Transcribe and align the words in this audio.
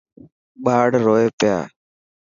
ٻاڙ 0.63 0.89
روئي 1.05 1.27
پيا. 1.39 1.57